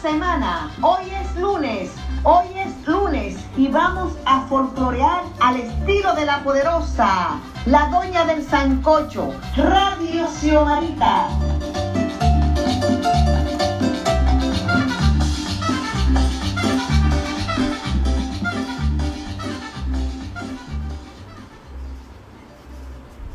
semana. 0.00 0.70
Hoy 0.80 1.10
es 1.10 1.36
lunes. 1.36 1.90
Hoy 2.24 2.46
es 2.56 2.86
lunes 2.86 3.36
y 3.56 3.68
vamos 3.68 4.12
a 4.24 4.42
folclorear 4.42 5.24
al 5.40 5.56
estilo 5.56 6.14
de 6.14 6.26
la 6.26 6.42
poderosa, 6.42 7.40
la 7.66 7.88
doña 7.88 8.24
del 8.24 8.44
sancocho, 8.44 9.32
Radio 9.56 10.26
Xiomarita. 10.26 11.28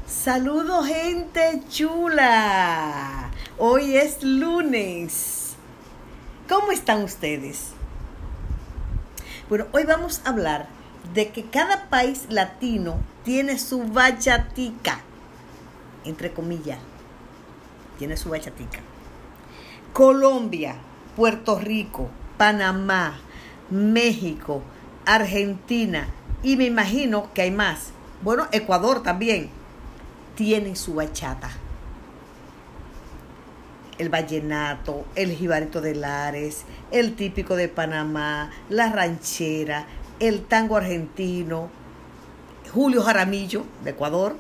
Saludos 0.06 0.88
gente 0.88 1.62
chula. 1.70 3.30
Hoy 3.58 3.96
es 3.98 4.24
lunes. 4.24 5.43
¿Cómo 6.50 6.74
están 6.74 7.04
ustedes? 7.04 7.70
Bueno, 9.48 9.66
hoy 9.72 9.86
vamos 9.86 10.22
a 10.26 10.30
hablar 10.30 10.68
de 11.14 11.30
que 11.30 11.46
cada 11.46 11.90
país 11.90 12.26
latino 12.28 12.98
tiene 13.24 13.58
su 13.58 13.84
bachatica, 13.84 15.00
entre 16.04 16.34
comillas, 16.34 16.80
tiene 17.98 18.18
su 18.18 18.30
bachatica. 18.30 18.80
Colombia, 19.94 20.76
Puerto 21.16 21.58
Rico, 21.60 22.10
Panamá, 22.38 23.20
México, 23.70 24.64
Argentina 25.06 26.08
y 26.44 26.58
me 26.58 26.66
imagino 26.66 27.32
que 27.34 27.44
hay 27.44 27.52
más. 27.52 27.92
Bueno, 28.22 28.48
Ecuador 28.52 29.02
también 29.02 29.50
tienen 30.36 30.76
su 30.76 30.96
bachata. 30.96 31.52
El 34.04 34.10
vallenato, 34.10 35.06
el 35.16 35.32
jibarito 35.32 35.80
de 35.80 35.96
Lares, 35.96 36.66
el 36.92 37.16
típico 37.16 37.56
de 37.56 37.70
Panamá, 37.70 38.52
la 38.68 38.92
ranchera, 38.92 39.88
el 40.20 40.44
tango 40.44 40.76
argentino, 40.76 41.70
Julio 42.74 43.02
Jaramillo 43.02 43.64
de 43.86 43.92
Ecuador. 43.92 44.36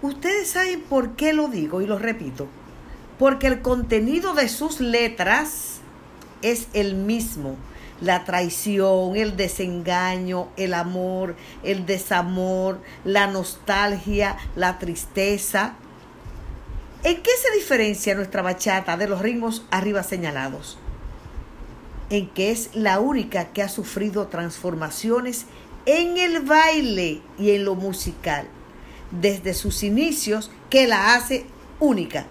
Ustedes 0.00 0.50
saben 0.50 0.80
por 0.82 1.16
qué 1.16 1.32
lo 1.32 1.48
digo 1.48 1.82
y 1.82 1.88
lo 1.88 1.98
repito. 1.98 2.46
Porque 3.18 3.48
el 3.48 3.62
contenido 3.62 4.32
de 4.32 4.48
sus 4.48 4.78
letras 4.78 5.80
es 6.40 6.68
el 6.72 6.94
mismo 6.94 7.56
la 8.00 8.24
traición, 8.24 9.16
el 9.16 9.36
desengaño, 9.36 10.50
el 10.56 10.74
amor, 10.74 11.34
el 11.62 11.84
desamor, 11.86 12.80
la 13.04 13.26
nostalgia, 13.26 14.36
la 14.54 14.78
tristeza. 14.78 15.74
¿En 17.06 17.22
qué 17.22 17.30
se 17.40 17.52
diferencia 17.52 18.16
nuestra 18.16 18.42
bachata 18.42 18.96
de 18.96 19.06
los 19.06 19.22
ritmos 19.22 19.64
arriba 19.70 20.02
señalados? 20.02 20.76
En 22.10 22.28
que 22.30 22.50
es 22.50 22.70
la 22.74 22.98
única 22.98 23.52
que 23.52 23.62
ha 23.62 23.68
sufrido 23.68 24.26
transformaciones 24.26 25.46
en 25.84 26.18
el 26.18 26.40
baile 26.40 27.22
y 27.38 27.52
en 27.52 27.64
lo 27.64 27.76
musical, 27.76 28.48
desde 29.12 29.54
sus 29.54 29.84
inicios, 29.84 30.50
que 30.68 30.88
la 30.88 31.14
hace 31.14 31.46
única. 31.78 32.26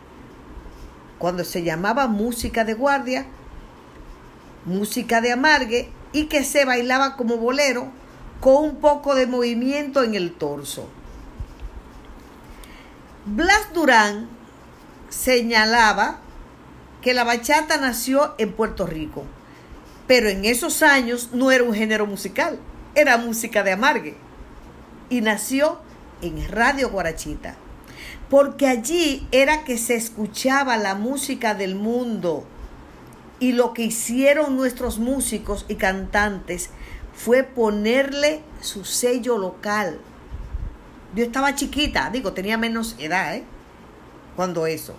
Cuando 1.19 1.45
se 1.45 1.63
llamaba 1.63 2.09
música 2.09 2.65
de 2.65 2.73
guardia, 2.73 3.27
música 4.65 5.21
de 5.21 5.31
amargue 5.31 5.89
y 6.11 6.25
que 6.25 6.43
se 6.43 6.65
bailaba 6.65 7.15
como 7.15 7.37
bolero 7.37 7.93
con 8.41 8.61
un 8.61 8.75
poco 8.81 9.15
de 9.15 9.25
movimiento 9.25 10.03
en 10.03 10.15
el 10.15 10.33
torso. 10.33 10.89
Blas 13.25 13.73
Durán 13.73 14.35
señalaba 15.15 16.19
que 17.01 17.13
la 17.13 17.23
bachata 17.23 17.77
nació 17.77 18.35
en 18.37 18.51
Puerto 18.51 18.85
Rico, 18.85 19.23
pero 20.07 20.27
en 20.27 20.45
esos 20.45 20.83
años 20.83 21.29
no 21.31 21.51
era 21.51 21.63
un 21.63 21.73
género 21.73 22.05
musical, 22.05 22.59
era 22.95 23.17
música 23.17 23.63
de 23.63 23.71
amargue 23.71 24.17
y 25.09 25.21
nació 25.21 25.79
en 26.21 26.47
Radio 26.49 26.89
Guarachita, 26.89 27.55
porque 28.29 28.67
allí 28.67 29.27
era 29.31 29.63
que 29.63 29.77
se 29.77 29.95
escuchaba 29.95 30.77
la 30.77 30.95
música 30.95 31.53
del 31.55 31.75
mundo 31.75 32.45
y 33.39 33.53
lo 33.53 33.73
que 33.73 33.83
hicieron 33.83 34.57
nuestros 34.57 34.99
músicos 34.99 35.65
y 35.69 35.75
cantantes 35.75 36.69
fue 37.13 37.43
ponerle 37.43 38.41
su 38.61 38.83
sello 38.83 39.37
local. 39.37 39.99
Yo 41.15 41.23
estaba 41.23 41.55
chiquita, 41.55 42.09
digo, 42.09 42.33
tenía 42.33 42.57
menos 42.57 42.95
edad, 42.99 43.35
¿eh? 43.35 43.43
Cuando 44.35 44.67
eso. 44.67 44.95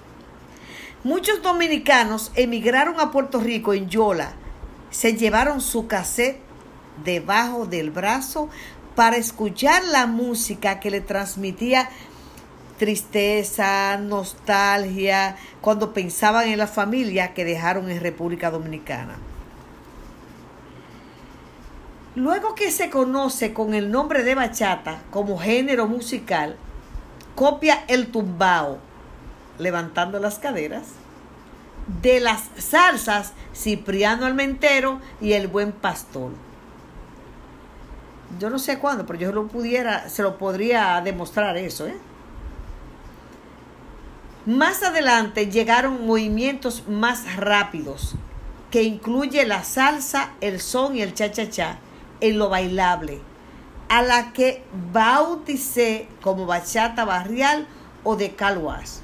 Muchos 1.05 1.43
dominicanos 1.43 2.33
emigraron 2.35 3.01
a 3.01 3.11
Puerto 3.11 3.39
Rico 3.39 3.75
en 3.75 3.89
Yola. 3.89 4.33
Se 4.91 5.15
llevaron 5.15 5.61
su 5.61 5.87
cassette 5.87 6.41
debajo 7.05 7.67
del 7.67 7.91
brazo 7.91 8.49
para 8.95 9.17
escuchar 9.17 9.85
la 9.85 10.07
música 10.07 10.81
que 10.81 10.91
le 10.91 11.01
transmitía 11.01 11.91
tristeza, 12.79 13.97
nostalgia, 13.99 15.37
cuando 15.61 15.93
pensaban 15.93 16.49
en 16.49 16.59
la 16.59 16.67
familia 16.67 17.35
que 17.35 17.45
dejaron 17.45 17.91
en 17.91 18.01
República 18.01 18.51
Dominicana. 18.51 19.17
Luego 22.15 22.55
que 22.55 22.71
se 22.71 22.91
conoce 22.91 23.53
con 23.53 23.75
el 23.75 23.91
nombre 23.91 24.23
de 24.23 24.35
bachata 24.35 25.03
como 25.11 25.39
género 25.39 25.87
musical, 25.87 26.57
copia 27.35 27.85
el 27.89 28.11
tumbao, 28.11 28.79
levantando 29.59 30.19
las 30.19 30.39
caderas, 30.39 30.85
de 32.03 32.21
las 32.21 32.51
salsas 32.59 33.33
Cipriano 33.55 34.27
Almentero 34.27 35.01
y 35.21 35.33
el 35.33 35.47
Buen 35.49 35.73
Pastor. 35.73 36.33
Yo 38.39 38.51
no 38.51 38.59
sé 38.59 38.79
cuándo, 38.79 39.07
pero 39.07 39.19
yo 39.19 39.33
lo 39.33 39.47
pudiera, 39.47 40.09
se 40.09 40.23
lo 40.23 40.37
podría 40.37 41.01
demostrar 41.01 41.57
eso, 41.57 41.87
¿eh? 41.87 41.97
Más 44.47 44.83
adelante 44.83 45.51
llegaron 45.51 46.07
movimientos 46.07 46.87
más 46.89 47.37
rápidos, 47.37 48.15
que 48.71 48.83
incluye 48.83 49.45
la 49.47 49.65
salsa, 49.65 50.31
el 50.41 50.61
son 50.61 50.97
y 50.97 51.03
el 51.03 51.15
cha-cha-cha 51.15 51.79
en 52.21 52.39
lo 52.39 52.49
bailable, 52.49 53.21
a 53.89 54.03
la 54.03 54.33
que 54.33 54.63
bauticé 54.93 56.09
como 56.21 56.47
bachata 56.47 57.05
barrial 57.05 57.67
o 58.05 58.17
de 58.17 58.35
calwas. 58.35 59.03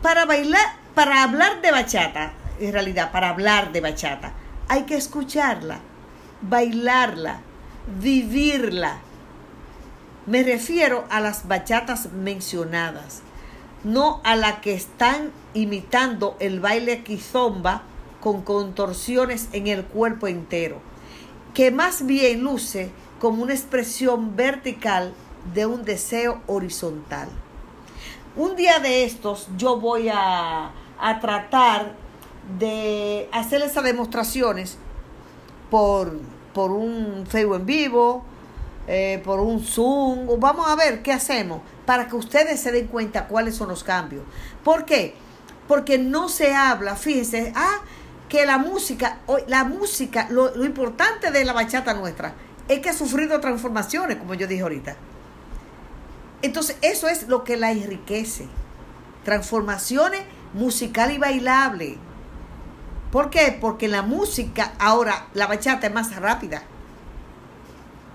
Para 0.00 0.24
bailar, 0.24 0.76
para 0.94 1.22
hablar 1.22 1.62
de 1.62 1.70
bachata, 1.70 2.32
en 2.60 2.72
realidad, 2.72 3.12
para 3.12 3.30
hablar 3.30 3.72
de 3.72 3.80
bachata, 3.80 4.32
hay 4.68 4.82
que 4.82 4.96
escucharla, 4.96 5.80
bailarla, 6.42 7.40
vivirla 8.00 9.00
me 10.24 10.44
refiero 10.44 11.04
a 11.10 11.20
las 11.20 11.48
bachatas 11.48 12.12
mencionadas, 12.12 13.22
no 13.82 14.20
a 14.22 14.36
la 14.36 14.60
que 14.60 14.72
están 14.72 15.32
imitando 15.52 16.36
el 16.38 16.60
baile 16.60 17.02
quizomba 17.02 17.82
con 18.20 18.42
contorsiones 18.42 19.48
en 19.52 19.66
el 19.66 19.84
cuerpo 19.84 20.28
entero, 20.28 20.80
que 21.54 21.72
más 21.72 22.06
bien 22.06 22.44
luce 22.44 22.92
como 23.20 23.42
una 23.42 23.52
expresión 23.52 24.36
vertical 24.36 25.12
de 25.52 25.66
un 25.66 25.84
deseo 25.84 26.40
horizontal. 26.46 27.28
Un 28.34 28.56
día 28.56 28.78
de 28.78 29.04
estos 29.04 29.48
yo 29.58 29.78
voy 29.78 30.08
a, 30.08 30.70
a 30.98 31.20
tratar 31.20 31.92
de 32.58 33.28
hacer 33.30 33.60
esas 33.60 33.84
demostraciones 33.84 34.78
por, 35.70 36.18
por 36.54 36.70
un 36.70 37.26
Facebook 37.28 37.56
en 37.56 37.66
vivo, 37.66 38.24
eh, 38.86 39.20
por 39.22 39.38
un 39.38 39.62
Zoom. 39.62 40.40
Vamos 40.40 40.66
a 40.66 40.76
ver 40.76 41.02
qué 41.02 41.12
hacemos 41.12 41.60
para 41.84 42.08
que 42.08 42.16
ustedes 42.16 42.58
se 42.58 42.72
den 42.72 42.86
cuenta 42.86 43.26
cuáles 43.26 43.54
son 43.54 43.68
los 43.68 43.84
cambios. 43.84 44.24
¿Por 44.64 44.86
qué? 44.86 45.14
Porque 45.68 45.98
no 45.98 46.30
se 46.30 46.54
habla, 46.54 46.96
fíjense, 46.96 47.52
ah, 47.54 47.80
que 48.30 48.46
la 48.46 48.56
música, 48.56 49.18
la 49.46 49.64
música, 49.64 50.26
lo, 50.30 50.56
lo 50.56 50.64
importante 50.64 51.30
de 51.30 51.44
la 51.44 51.52
bachata 51.52 51.92
nuestra 51.92 52.32
es 52.66 52.80
que 52.80 52.88
ha 52.88 52.94
sufrido 52.94 53.40
transformaciones, 53.40 54.16
como 54.16 54.32
yo 54.32 54.46
dije 54.46 54.62
ahorita. 54.62 54.96
Entonces, 56.42 56.76
eso 56.82 57.08
es 57.08 57.28
lo 57.28 57.44
que 57.44 57.56
la 57.56 57.72
enriquece. 57.72 58.46
Transformaciones 59.24 60.22
musical 60.52 61.12
y 61.12 61.18
bailable. 61.18 61.96
¿Por 63.10 63.30
qué? 63.30 63.56
Porque 63.60 63.88
la 63.88 64.02
música, 64.02 64.72
ahora, 64.78 65.26
la 65.34 65.46
bachata 65.46 65.86
es 65.86 65.92
más 65.92 66.16
rápida 66.16 66.64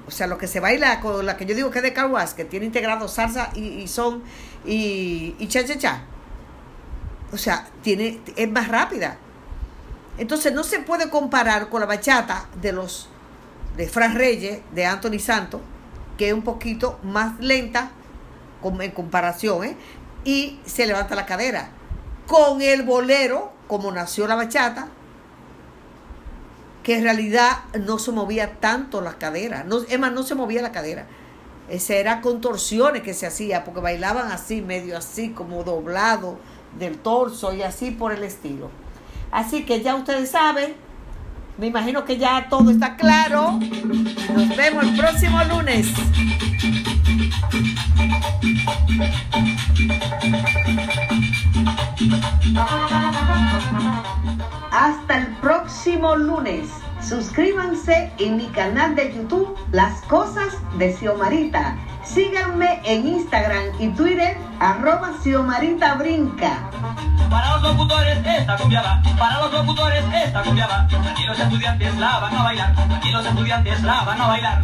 o 0.07 0.11
sea, 0.11 0.25
lo 0.25 0.37
que 0.37 0.47
se 0.47 0.61
baila 0.61 1.01
con 1.01 1.25
la 1.25 1.35
que 1.35 1.45
yo 1.45 1.53
digo 1.53 1.69
que 1.69 1.79
es 1.79 1.83
de 1.83 1.91
carwas, 1.91 2.33
que 2.33 2.45
tiene 2.45 2.65
integrado 2.65 3.09
salsa 3.09 3.51
y, 3.53 3.87
son 3.89 4.23
y, 4.65 5.35
cha 5.47 5.65
cha 5.65 5.77
cha. 5.77 6.03
O 7.33 7.37
sea, 7.37 7.67
tiene, 7.83 8.21
es 8.37 8.49
más 8.49 8.69
rápida. 8.69 9.17
Entonces 10.17 10.53
no 10.53 10.63
se 10.63 10.79
puede 10.79 11.09
comparar 11.09 11.67
con 11.67 11.81
la 11.81 11.85
bachata 11.85 12.47
de 12.61 12.71
los 12.71 13.09
de 13.75 13.87
Fran 13.89 14.15
Reyes, 14.15 14.61
de 14.73 14.85
Anthony 14.85 15.19
Santos, 15.19 15.59
que 16.17 16.29
es 16.29 16.33
un 16.33 16.41
poquito 16.41 16.99
más 17.03 17.37
lenta 17.39 17.91
en 18.63 18.91
comparación, 18.91 19.63
¿eh? 19.63 19.77
y 20.23 20.59
se 20.65 20.85
levanta 20.85 21.15
la 21.15 21.25
cadera. 21.25 21.69
Con 22.27 22.61
el 22.61 22.83
bolero 22.83 23.53
como 23.67 23.91
nació 23.91 24.27
la 24.27 24.35
bachata, 24.35 24.87
que 26.83 26.95
en 26.95 27.03
realidad 27.03 27.59
no 27.85 27.99
se 27.99 28.11
movía 28.11 28.59
tanto 28.59 29.01
la 29.01 29.13
cadera, 29.13 29.63
no, 29.65 29.79
es 29.79 29.99
más, 29.99 30.11
no 30.13 30.23
se 30.23 30.35
movía 30.35 30.61
la 30.61 30.71
cadera. 30.71 31.05
Ese 31.69 31.99
era 31.99 32.21
contorsiones 32.21 33.01
que 33.01 33.13
se 33.13 33.27
hacía, 33.27 33.65
porque 33.65 33.81
bailaban 33.81 34.31
así, 34.31 34.61
medio 34.61 34.97
así, 34.97 35.31
como 35.31 35.63
doblado 35.63 36.39
del 36.79 36.97
torso 36.97 37.53
y 37.53 37.61
así 37.61 37.91
por 37.91 38.13
el 38.13 38.23
estilo. 38.23 38.69
Así 39.31 39.65
que 39.65 39.81
ya 39.81 39.95
ustedes 39.95 40.31
saben, 40.31 40.75
me 41.57 41.67
imagino 41.67 42.05
que 42.05 42.17
ya 42.17 42.47
todo 42.49 42.71
está 42.71 42.95
claro. 42.95 43.59
Nos 44.33 44.55
vemos 44.55 44.85
el 44.85 44.95
próximo 44.95 45.43
lunes. 45.43 45.87
Hasta 54.71 55.17
el 55.17 55.27
próximo 55.37 56.15
lunes. 56.15 56.69
Suscríbanse 57.01 58.11
en 58.17 58.37
mi 58.37 58.47
canal 58.47 58.95
de 58.95 59.13
YouTube 59.13 59.55
Las 59.71 60.01
Cosas 60.03 60.55
de 60.77 60.93
Xiomarita. 60.93 61.77
Síganme 62.03 62.81
en 62.85 63.07
Instagram 63.07 63.65
y 63.79 63.89
Twitter 63.89 64.37
arroba 64.59 65.13
Xiomarita 65.21 65.95
Brinca. 65.95 66.69
Para 67.29 67.57
los 67.57 67.63
locutores 67.63 68.17
esta 68.25 68.57
cumbia 68.57 68.81
va, 68.81 69.01
para 69.17 69.41
los 69.41 69.53
locutores 69.53 70.03
esta 70.25 70.41
cumbia 70.41 70.67
va. 70.67 70.87
Aquí 71.11 71.23
los 71.25 71.39
estudiantes 71.39 71.97
la 71.97 72.19
van 72.19 72.35
a 72.35 72.43
bailar, 72.43 72.75
aquí 72.95 73.11
los 73.11 73.25
estudiantes 73.25 73.83
la 73.83 74.03
van 74.03 74.21
a 74.21 74.27
bailar. 74.27 74.61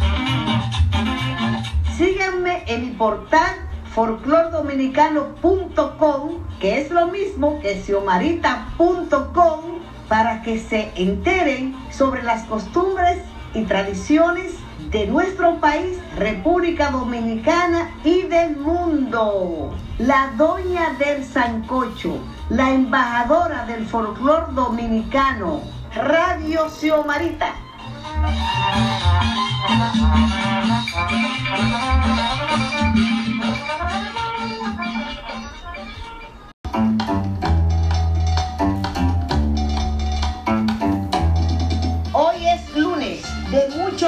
Síganme 1.96 2.64
en 2.66 2.80
mi 2.86 2.90
portal 2.96 3.63
folclordominicano.com, 3.94 6.30
que 6.60 6.80
es 6.80 6.90
lo 6.90 7.08
mismo 7.08 7.60
que 7.60 7.80
xiomarita.com, 7.80 9.60
para 10.08 10.42
que 10.42 10.58
se 10.58 10.90
enteren 10.96 11.76
sobre 11.90 12.22
las 12.22 12.44
costumbres 12.44 13.18
y 13.54 13.64
tradiciones 13.64 14.54
de 14.90 15.06
nuestro 15.06 15.60
país, 15.60 15.98
República 16.16 16.90
Dominicana 16.90 17.90
y 18.04 18.22
del 18.22 18.56
mundo. 18.56 19.74
La 19.98 20.32
doña 20.36 20.94
del 20.98 21.24
Sancocho, 21.24 22.18
la 22.50 22.72
embajadora 22.72 23.64
del 23.66 23.86
folclor 23.86 24.52
dominicano, 24.54 25.60
Radio 25.94 26.68
Xiomarita. 26.68 27.54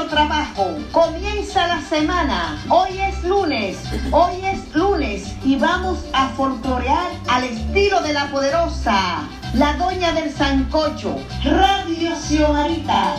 Trabajo. 0.08 0.76
Comienza 0.92 1.66
la 1.66 1.80
semana. 1.82 2.62
Hoy 2.68 2.98
es 2.98 3.22
lunes. 3.24 3.78
Hoy 4.10 4.44
es 4.44 4.74
lunes 4.74 5.34
y 5.44 5.56
vamos 5.56 5.98
a 6.12 6.28
folclorear 6.30 7.10
al 7.28 7.44
estilo 7.44 8.00
de 8.02 8.12
la 8.12 8.30
poderosa, 8.30 9.28
la 9.54 9.74
doña 9.74 10.12
del 10.12 10.32
Sancocho, 10.32 11.16
Radio 11.44 12.14
Xiomarita. 12.16 13.16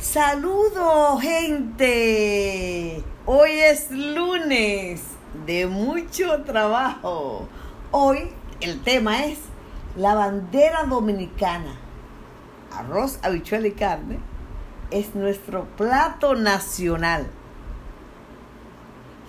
Saludos, 0.00 1.20
gente. 1.20 3.04
Hoy 3.26 3.52
es 3.52 3.90
lunes 3.90 5.00
de 5.46 5.66
mucho 5.66 6.42
trabajo. 6.42 7.48
Hoy 7.90 8.18
el 8.60 8.82
tema 8.82 9.24
es 9.24 9.38
la 9.96 10.14
bandera 10.14 10.84
dominicana. 10.84 11.74
Arroz, 12.70 13.18
habichuela 13.22 13.66
y 13.66 13.70
carne 13.70 14.18
es 14.90 15.14
nuestro 15.14 15.64
plato 15.78 16.34
nacional. 16.34 17.26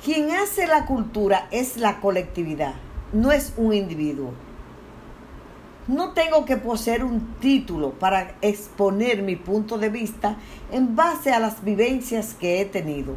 Quien 0.04 0.30
hace 0.32 0.68
la 0.68 0.86
cultura 0.86 1.48
es 1.52 1.78
la 1.78 2.02
colectividad, 2.02 2.74
no 3.14 3.32
es 3.32 3.54
un 3.56 3.74
individuo. 3.74 4.34
No 5.88 6.12
tengo 6.12 6.44
que 6.44 6.58
poseer 6.58 7.06
un 7.06 7.36
título 7.40 7.92
para 7.92 8.36
exponer 8.42 9.22
mi 9.22 9.38
punto 9.38 9.78
de 9.78 9.88
vista 9.88 10.36
en 10.74 10.98
base 10.98 11.32
a 11.32 11.40
las 11.40 11.64
vivencias 11.64 12.34
que 12.34 12.60
he 12.60 12.66
tenido. 12.66 13.16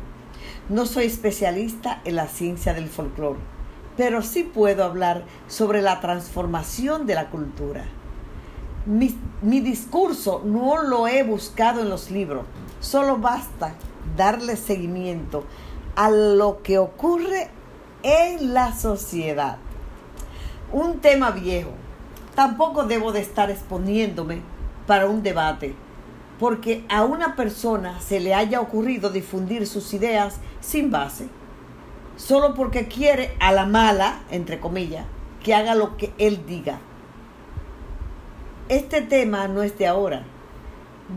No 0.68 0.84
soy 0.84 1.06
especialista 1.06 2.02
en 2.04 2.16
la 2.16 2.26
ciencia 2.26 2.74
del 2.74 2.90
folclore, 2.90 3.38
pero 3.96 4.20
sí 4.20 4.42
puedo 4.42 4.84
hablar 4.84 5.24
sobre 5.46 5.80
la 5.80 6.00
transformación 6.00 7.06
de 7.06 7.14
la 7.14 7.30
cultura. 7.30 7.86
Mi, 8.84 9.60
discurso 9.60 10.42
no 10.44 10.82
lo 10.82 11.08
he 11.08 11.22
buscado 11.22 11.80
en 11.80 11.88
los 11.88 12.10
libros, 12.10 12.44
solo 12.80 13.16
basta 13.16 13.76
darle 14.14 14.56
seguimiento 14.56 15.44
a 15.96 16.10
lo 16.10 16.62
que 16.62 16.76
ocurre 16.76 17.48
en 18.02 18.52
la 18.52 18.76
sociedad. 18.76 19.56
Un 20.70 21.00
tema 21.00 21.30
viejo, 21.30 21.70
tampoco 22.34 22.84
debo 22.84 23.12
de 23.12 23.20
estar 23.20 23.50
exponiéndome 23.50 24.42
para 24.86 25.06
un 25.06 25.22
debate, 25.22 25.74
porque 26.38 26.85
a 26.88 27.05
una 27.05 27.35
persona 27.37 28.00
se 28.00 28.20
le 28.20 28.35
haya 28.35 28.61
ocurrido 28.61 29.11
difundir 29.11 29.67
sus 29.67 29.93
ideas 29.93 30.37
sin 30.61 30.90
base, 30.90 31.29
solo 32.17 32.55
porque 32.55 32.88
quiere 32.88 33.37
a 33.40 33.52
la 33.52 33.67
mala, 33.67 34.20
entre 34.31 34.61
comillas, 34.61 35.06
que 35.43 35.55
haga 35.55 35.75
lo 35.75 35.96
que 35.96 36.12
él 36.19 36.44
diga. 36.46 36.79
Este 38.69 39.00
tema 39.00 39.49
no 39.49 39.62
es 39.62 39.79
de 39.79 39.87
ahora. 39.87 40.25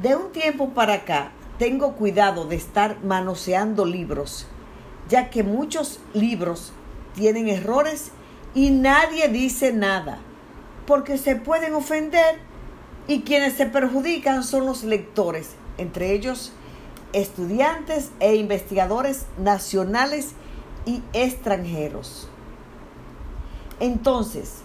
De 0.02 0.16
un 0.16 0.32
tiempo 0.32 0.70
para 0.70 0.94
acá 0.94 1.32
tengo 1.58 1.94
cuidado 1.94 2.46
de 2.46 2.56
estar 2.56 3.04
manoseando 3.04 3.86
libros, 3.86 4.48
ya 5.10 5.30
que 5.30 5.44
muchos 5.44 6.00
libros 6.14 6.72
tienen 7.14 7.50
errores 7.50 8.12
y 8.56 8.70
nadie 8.70 9.28
dice 9.28 9.74
nada 9.74 10.20
porque 10.86 11.18
se 11.18 11.36
pueden 11.36 11.74
ofender 11.74 12.40
y 13.08 13.22
quienes 13.22 13.54
se 13.54 13.66
perjudican 13.66 14.44
son 14.44 14.66
los 14.66 14.84
lectores, 14.84 15.52
entre 15.78 16.14
ellos 16.14 16.54
estudiantes 17.14 18.12
e 18.20 18.36
investigadores 18.36 19.26
nacionales 19.38 20.30
y 20.86 21.04
extranjeros. 21.14 22.30
Entonces, 23.80 24.60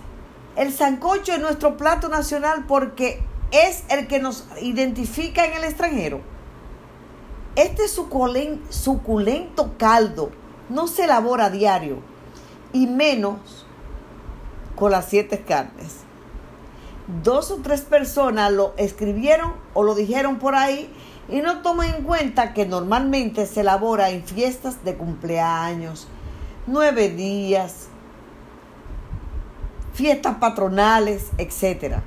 el 0.57 0.73
sancocho 0.73 1.33
es 1.33 1.41
nuestro 1.41 1.77
plato 1.77 2.09
nacional 2.09 2.65
porque 2.69 3.23
es 3.51 3.85
el 3.89 4.07
que 4.07 4.21
nos 4.21 4.45
identifica 4.61 5.45
en 5.45 5.55
el 5.55 5.65
extranjero. 5.65 6.21
Este 7.57 7.89
suculento 7.89 9.75
caldo 9.79 10.31
no 10.69 10.87
se 10.87 11.05
elabora 11.05 11.47
a 11.47 11.51
diario 11.51 11.99
y 12.73 12.87
menos 12.87 13.67
con 14.77 14.93
las 14.93 15.09
siete 15.09 15.41
carnes 15.41 16.06
dos 17.07 17.53
o 17.53 17.59
tres 17.59 17.83
personas 17.83 18.53
lo 18.53 18.75
escribieron 18.77 19.53
o 19.75 19.83
lo 19.83 19.95
dijeron 19.95 20.39
por 20.39 20.55
ahí 20.55 20.91
y 21.29 21.41
no 21.41 21.63
toman 21.63 21.95
en 21.95 22.05
cuenta 22.05 22.53
que 22.53 22.67
normalmente 22.67 23.47
se 23.47 23.61
elabora 23.61 24.11
en 24.11 24.25
fiestas 24.25 24.85
de 24.85 24.97
cumpleaños, 24.97 26.09
nueve 26.67 27.09
días, 27.09 27.89
fiestas 29.93 30.37
patronales, 30.37 31.31
etc. 31.39 31.99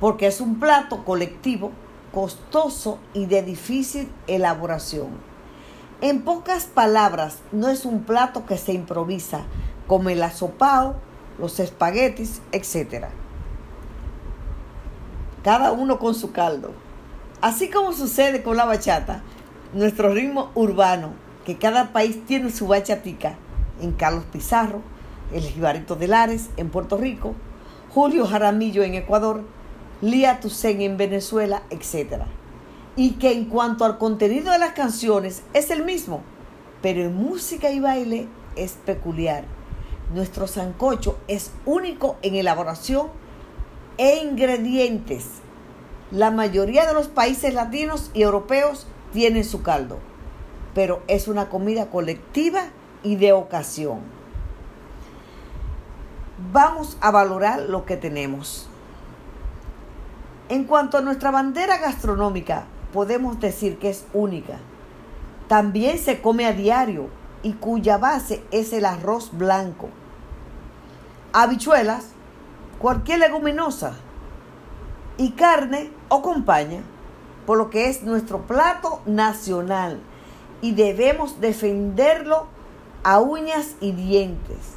Porque 0.00 0.26
es 0.26 0.40
un 0.40 0.60
plato 0.60 1.04
colectivo, 1.04 1.72
costoso 2.12 2.98
y 3.12 3.26
de 3.26 3.42
difícil 3.42 4.10
elaboración. 4.26 5.08
En 6.00 6.22
pocas 6.22 6.66
palabras, 6.66 7.38
no 7.50 7.68
es 7.68 7.86
un 7.86 8.02
plato 8.02 8.44
que 8.44 8.58
se 8.58 8.72
improvisa, 8.72 9.42
como 9.86 10.10
el 10.10 10.22
asopao, 10.22 10.96
los 11.38 11.60
espaguetis, 11.60 12.40
etcétera 12.52 13.10
cada 15.44 15.72
uno 15.72 15.98
con 15.98 16.14
su 16.14 16.32
caldo. 16.32 16.72
Así 17.42 17.68
como 17.68 17.92
sucede 17.92 18.42
con 18.42 18.56
la 18.56 18.64
bachata, 18.64 19.22
nuestro 19.74 20.14
ritmo 20.14 20.50
urbano, 20.54 21.10
que 21.44 21.58
cada 21.58 21.92
país 21.92 22.24
tiene 22.24 22.50
su 22.50 22.66
bachatica, 22.66 23.36
en 23.82 23.92
Carlos 23.92 24.24
Pizarro, 24.32 24.80
el 25.34 25.42
Jibarito 25.42 25.96
de 25.96 26.08
Lares 26.08 26.48
en 26.56 26.70
Puerto 26.70 26.96
Rico, 26.96 27.34
Julio 27.90 28.26
Jaramillo 28.26 28.82
en 28.82 28.94
Ecuador, 28.94 29.44
Lía 30.00 30.40
Tucen 30.40 30.80
en 30.80 30.96
Venezuela, 30.96 31.62
etc. 31.68 32.22
Y 32.96 33.12
que 33.12 33.32
en 33.32 33.44
cuanto 33.44 33.84
al 33.84 33.98
contenido 33.98 34.50
de 34.50 34.58
las 34.58 34.72
canciones 34.72 35.42
es 35.52 35.70
el 35.70 35.84
mismo, 35.84 36.22
pero 36.80 37.02
en 37.02 37.14
música 37.14 37.70
y 37.70 37.80
baile 37.80 38.28
es 38.56 38.72
peculiar. 38.86 39.44
Nuestro 40.14 40.46
sancocho 40.46 41.18
es 41.28 41.50
único 41.66 42.16
en 42.22 42.34
elaboración 42.36 43.08
e 43.98 44.18
ingredientes. 44.22 45.26
La 46.10 46.30
mayoría 46.30 46.86
de 46.86 46.94
los 46.94 47.08
países 47.08 47.54
latinos 47.54 48.10
y 48.14 48.22
europeos 48.22 48.86
tienen 49.12 49.44
su 49.44 49.62
caldo, 49.62 49.98
pero 50.74 51.02
es 51.08 51.28
una 51.28 51.48
comida 51.48 51.86
colectiva 51.90 52.64
y 53.02 53.16
de 53.16 53.32
ocasión. 53.32 54.00
Vamos 56.52 56.96
a 57.00 57.10
valorar 57.10 57.62
lo 57.62 57.84
que 57.84 57.96
tenemos. 57.96 58.68
En 60.48 60.64
cuanto 60.64 60.98
a 60.98 61.00
nuestra 61.00 61.30
bandera 61.30 61.78
gastronómica, 61.78 62.64
podemos 62.92 63.40
decir 63.40 63.78
que 63.78 63.90
es 63.90 64.04
única. 64.12 64.58
También 65.48 65.98
se 65.98 66.20
come 66.20 66.46
a 66.46 66.52
diario 66.52 67.08
y 67.42 67.52
cuya 67.52 67.98
base 67.98 68.42
es 68.50 68.72
el 68.72 68.84
arroz 68.84 69.30
blanco. 69.32 69.88
Habichuelas, 71.32 72.13
cualquier 72.84 73.20
leguminosa 73.20 73.94
y 75.16 75.30
carne 75.30 75.90
o 76.10 76.20
compañía, 76.20 76.82
por 77.46 77.56
lo 77.56 77.70
que 77.70 77.88
es 77.88 78.02
nuestro 78.02 78.42
plato 78.42 79.00
nacional 79.06 80.02
y 80.60 80.72
debemos 80.72 81.40
defenderlo 81.40 82.46
a 83.02 83.20
uñas 83.20 83.76
y 83.80 83.92
dientes. 83.92 84.74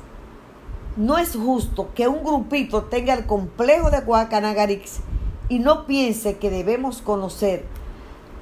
No 0.96 1.18
es 1.18 1.36
justo 1.36 1.90
que 1.96 2.08
un 2.08 2.24
grupito 2.24 2.84
tenga 2.84 3.14
el 3.14 3.26
complejo 3.26 3.92
de 3.92 4.00
Guacanagarix 4.00 5.02
y 5.50 5.60
no 5.60 5.86
piense 5.86 6.38
que 6.38 6.50
debemos 6.50 7.02
conocer, 7.02 7.66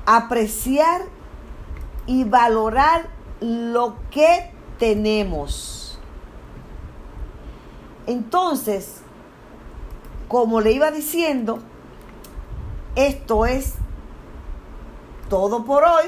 apreciar 0.05 1.01
y 2.05 2.23
valorar 2.23 3.07
lo 3.41 3.95
que 4.11 4.51
tenemos. 4.77 5.97
Entonces, 8.05 9.01
como 10.27 10.61
le 10.61 10.71
iba 10.71 10.91
diciendo, 10.91 11.59
esto 12.95 13.45
es 13.45 13.73
todo 15.29 15.65
por 15.65 15.83
hoy 15.83 16.05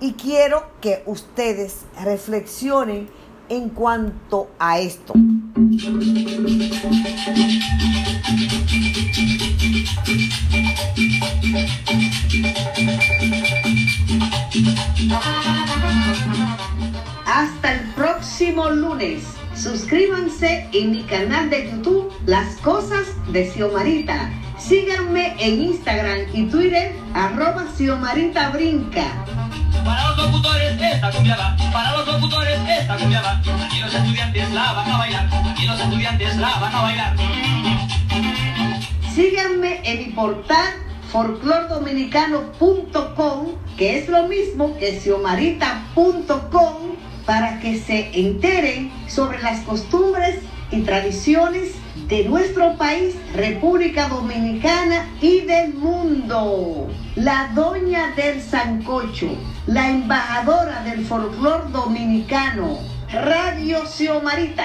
y 0.00 0.12
quiero 0.12 0.64
que 0.80 1.02
ustedes 1.06 1.84
reflexionen 2.02 3.08
en 3.48 3.70
cuanto 3.70 4.50
a 4.58 4.78
esto. 4.78 5.14
Hasta 17.26 17.72
el 17.72 17.94
próximo 17.94 18.70
lunes. 18.70 19.24
Suscríbanse 19.54 20.68
en 20.72 20.92
mi 20.92 21.02
canal 21.02 21.50
de 21.50 21.70
YouTube 21.70 22.07
Las 22.28 22.54
Cosas 22.56 23.06
de 23.32 23.50
Xiomarita. 23.50 24.30
Síganme 24.58 25.34
en 25.38 25.62
Instagram 25.62 26.26
y 26.34 26.44
Twitter 26.44 26.94
arroba 27.14 27.64
Xiomarita 27.74 28.50
Brinca. 28.50 29.24
Para 29.82 30.08
los 30.08 30.18
locutores 30.18 30.78
esta 30.78 31.10
cumbia 31.10 31.38
va, 31.38 31.56
para 31.72 31.96
los 31.96 32.06
locutores 32.06 32.60
esta 32.68 32.98
cumbia 32.98 33.22
va. 33.22 33.40
Aquí 33.64 33.80
los 33.80 33.94
estudiantes 33.94 34.52
la 34.52 34.74
van 34.74 34.90
a 34.90 34.98
bailar, 34.98 35.26
aquí 35.50 35.66
los 35.66 35.80
estudiantes 35.80 36.36
la 36.36 36.58
van 36.58 36.74
a 36.74 36.82
bailar. 36.82 37.16
Síganme 39.14 39.80
en 39.84 39.98
mi 39.98 40.06
portal 40.12 40.74
folclordominicano.com, 41.10 43.46
que 43.78 44.00
es 44.00 44.08
lo 44.10 44.28
mismo 44.28 44.76
que 44.76 45.00
xiomarita.com, 45.00 46.74
para 47.24 47.58
que 47.60 47.80
se 47.80 48.10
enteren 48.12 48.92
sobre 49.08 49.40
las 49.40 49.60
costumbres 49.60 50.40
y 50.70 50.82
tradiciones 50.82 51.70
de 52.08 52.24
nuestro 52.24 52.76
país, 52.76 53.14
República 53.34 54.08
Dominicana 54.08 55.06
y 55.20 55.40
del 55.40 55.74
mundo. 55.74 56.88
La 57.16 57.50
doña 57.54 58.12
del 58.16 58.40
Sancocho, 58.40 59.28
la 59.66 59.90
embajadora 59.90 60.82
del 60.84 61.04
folclor 61.04 61.70
dominicano, 61.70 62.78
Radio 63.12 63.84
Xiomarita. 63.86 64.64